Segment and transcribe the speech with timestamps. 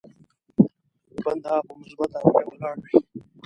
[1.23, 2.97] بنده په مثبته رويه ولاړ وي.